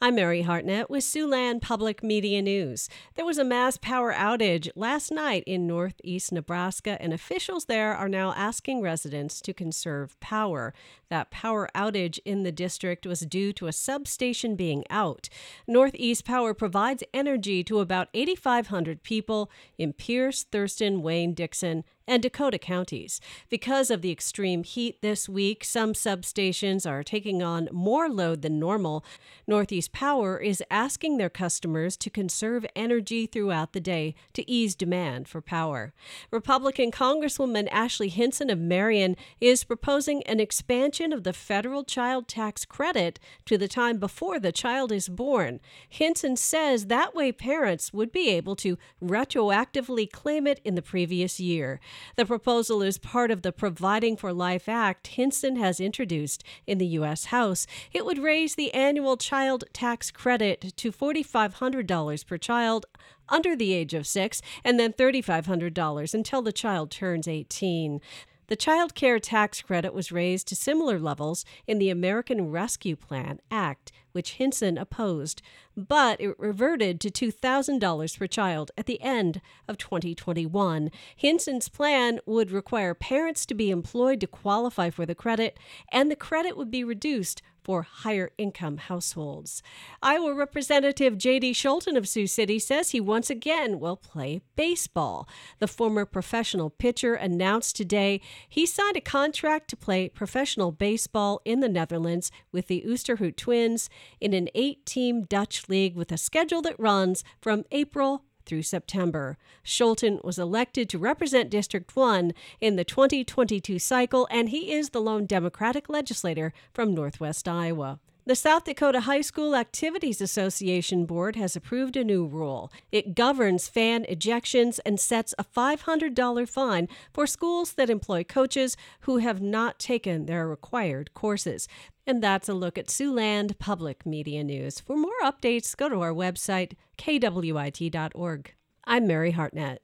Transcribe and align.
I'm 0.00 0.14
Mary 0.14 0.42
Hartnett 0.42 0.88
with 0.88 1.02
Siouxland 1.02 1.60
Public 1.60 2.04
Media 2.04 2.40
News. 2.40 2.88
There 3.16 3.24
was 3.24 3.36
a 3.36 3.42
mass 3.42 3.76
power 3.76 4.12
outage 4.12 4.70
last 4.76 5.10
night 5.10 5.42
in 5.44 5.66
northeast 5.66 6.30
Nebraska, 6.30 6.96
and 7.02 7.12
officials 7.12 7.64
there 7.64 7.96
are 7.96 8.08
now 8.08 8.32
asking 8.36 8.80
residents 8.80 9.40
to 9.40 9.52
conserve 9.52 10.18
power. 10.20 10.72
That 11.10 11.32
power 11.32 11.68
outage 11.74 12.20
in 12.24 12.44
the 12.44 12.52
district 12.52 13.06
was 13.06 13.22
due 13.22 13.52
to 13.54 13.66
a 13.66 13.72
substation 13.72 14.54
being 14.54 14.84
out. 14.88 15.28
Northeast 15.66 16.24
Power 16.24 16.54
provides 16.54 17.02
energy 17.12 17.64
to 17.64 17.80
about 17.80 18.06
8,500 18.14 19.02
people 19.02 19.50
in 19.78 19.92
Pierce, 19.92 20.44
Thurston, 20.44 21.02
Wayne, 21.02 21.34
Dixon, 21.34 21.82
and 22.08 22.22
Dakota 22.22 22.58
counties. 22.58 23.20
Because 23.48 23.90
of 23.90 24.02
the 24.02 24.10
extreme 24.10 24.64
heat 24.64 25.00
this 25.02 25.28
week, 25.28 25.62
some 25.62 25.92
substations 25.92 26.90
are 26.90 27.04
taking 27.04 27.42
on 27.42 27.68
more 27.70 28.08
load 28.08 28.42
than 28.42 28.58
normal. 28.58 29.04
Northeast 29.46 29.92
Power 29.92 30.38
is 30.38 30.62
asking 30.70 31.18
their 31.18 31.28
customers 31.28 31.96
to 31.98 32.10
conserve 32.10 32.66
energy 32.74 33.26
throughout 33.26 33.72
the 33.72 33.80
day 33.80 34.14
to 34.32 34.50
ease 34.50 34.74
demand 34.74 35.28
for 35.28 35.40
power. 35.40 35.92
Republican 36.30 36.90
Congresswoman 36.90 37.68
Ashley 37.70 38.08
Hinson 38.08 38.50
of 38.50 38.58
Marion 38.58 39.14
is 39.40 39.64
proposing 39.64 40.22
an 40.24 40.40
expansion 40.40 41.12
of 41.12 41.24
the 41.24 41.32
federal 41.32 41.84
child 41.84 42.26
tax 42.26 42.64
credit 42.64 43.20
to 43.44 43.58
the 43.58 43.68
time 43.68 43.98
before 43.98 44.40
the 44.40 44.52
child 44.52 44.90
is 44.90 45.08
born. 45.08 45.60
Hinson 45.88 46.36
says 46.36 46.86
that 46.86 47.14
way 47.14 47.32
parents 47.32 47.92
would 47.92 48.10
be 48.10 48.30
able 48.30 48.56
to 48.56 48.78
retroactively 49.02 50.10
claim 50.10 50.46
it 50.46 50.60
in 50.64 50.74
the 50.74 50.82
previous 50.82 51.38
year. 51.38 51.80
The 52.16 52.26
proposal 52.26 52.82
is 52.82 52.98
part 52.98 53.30
of 53.30 53.42
the 53.42 53.52
Providing 53.52 54.16
for 54.16 54.32
Life 54.32 54.68
Act 54.68 55.08
Hinson 55.08 55.56
has 55.56 55.80
introduced 55.80 56.44
in 56.66 56.78
the 56.78 56.86
U.S. 56.86 57.26
House. 57.26 57.66
It 57.92 58.04
would 58.04 58.18
raise 58.18 58.54
the 58.54 58.72
annual 58.74 59.16
child 59.16 59.64
tax 59.72 60.10
credit 60.10 60.72
to 60.76 60.92
$4,500 60.92 62.26
per 62.26 62.38
child 62.38 62.86
under 63.28 63.54
the 63.54 63.72
age 63.72 63.94
of 63.94 64.06
six 64.06 64.40
and 64.64 64.78
then 64.78 64.92
$3,500 64.92 66.14
until 66.14 66.42
the 66.42 66.52
child 66.52 66.90
turns 66.90 67.28
18. 67.28 68.00
The 68.48 68.56
Child 68.56 68.94
Care 68.94 69.18
Tax 69.18 69.60
Credit 69.60 69.92
was 69.92 70.10
raised 70.10 70.48
to 70.48 70.56
similar 70.56 70.98
levels 70.98 71.44
in 71.66 71.78
the 71.78 71.90
American 71.90 72.50
Rescue 72.50 72.96
Plan 72.96 73.40
Act, 73.50 73.92
which 74.12 74.32
Hinson 74.34 74.78
opposed, 74.78 75.42
but 75.76 76.20
it 76.20 76.38
reverted 76.38 77.00
to 77.00 77.10
$2,000 77.10 78.18
per 78.18 78.26
child 78.26 78.70
at 78.76 78.86
the 78.86 79.00
end 79.02 79.40
of 79.66 79.78
2021. 79.78 80.90
Hinson's 81.14 81.68
plan 81.68 82.20
would 82.26 82.50
require 82.50 82.94
parents 82.94 83.46
to 83.46 83.54
be 83.54 83.70
employed 83.70 84.20
to 84.20 84.26
qualify 84.26 84.90
for 84.90 85.06
the 85.06 85.14
credit, 85.14 85.58
and 85.92 86.10
the 86.10 86.16
credit 86.16 86.56
would 86.56 86.70
be 86.70 86.84
reduced 86.84 87.42
for 87.68 87.82
higher 87.82 88.30
income 88.38 88.78
households. 88.78 89.62
Iowa 90.02 90.32
Representative 90.32 91.18
J.D. 91.18 91.52
Scholten 91.52 91.98
of 91.98 92.08
Sioux 92.08 92.26
City 92.26 92.58
says 92.58 92.92
he 92.92 92.98
once 92.98 93.28
again 93.28 93.78
will 93.78 93.98
play 93.98 94.40
baseball. 94.56 95.28
The 95.58 95.68
former 95.68 96.06
professional 96.06 96.70
pitcher 96.70 97.14
announced 97.14 97.76
today 97.76 98.22
he 98.48 98.64
signed 98.64 98.96
a 98.96 99.02
contract 99.02 99.68
to 99.68 99.76
play 99.76 100.08
professional 100.08 100.72
baseball 100.72 101.42
in 101.44 101.60
the 101.60 101.68
Netherlands 101.68 102.32
with 102.52 102.68
the 102.68 102.82
Oosterhout 102.86 103.36
Twins 103.36 103.90
in 104.20 104.32
an 104.34 104.48
eight 104.54 104.84
team 104.86 105.24
Dutch 105.24 105.68
league 105.68 105.96
with 105.96 106.12
a 106.12 106.18
schedule 106.18 106.62
that 106.62 106.78
runs 106.78 107.24
from 107.40 107.64
April 107.70 108.24
through 108.48 108.62
September. 108.62 109.36
Scholten 109.64 110.24
was 110.24 110.38
elected 110.38 110.88
to 110.88 110.98
represent 110.98 111.50
District 111.50 111.94
1 111.94 112.32
in 112.60 112.76
the 112.76 112.84
2022 112.84 113.78
cycle, 113.78 114.26
and 114.30 114.48
he 114.48 114.72
is 114.72 114.90
the 114.90 115.00
lone 115.00 115.26
Democratic 115.26 115.88
legislator 115.88 116.52
from 116.72 116.94
Northwest 116.94 117.46
Iowa. 117.46 118.00
The 118.28 118.36
South 118.36 118.64
Dakota 118.64 119.00
High 119.00 119.22
School 119.22 119.56
Activities 119.56 120.20
Association 120.20 121.06
Board 121.06 121.34
has 121.36 121.56
approved 121.56 121.96
a 121.96 122.04
new 122.04 122.26
rule. 122.26 122.70
It 122.92 123.14
governs 123.14 123.68
fan 123.68 124.04
ejections 124.04 124.78
and 124.84 125.00
sets 125.00 125.34
a 125.38 125.44
$500 125.44 126.46
fine 126.46 126.88
for 127.10 127.26
schools 127.26 127.72
that 127.72 127.88
employ 127.88 128.24
coaches 128.24 128.76
who 129.00 129.16
have 129.16 129.40
not 129.40 129.78
taken 129.78 130.26
their 130.26 130.46
required 130.46 131.14
courses. 131.14 131.68
And 132.06 132.22
that's 132.22 132.50
a 132.50 132.52
look 132.52 132.76
at 132.76 132.88
Siouxland 132.88 133.58
Public 133.58 134.04
Media 134.04 134.44
News. 134.44 134.78
For 134.78 134.94
more 134.94 135.18
updates, 135.24 135.74
go 135.74 135.88
to 135.88 136.02
our 136.02 136.12
website, 136.12 136.72
kwit.org. 136.98 138.54
I'm 138.84 139.06
Mary 139.06 139.30
Hartnett. 139.30 139.80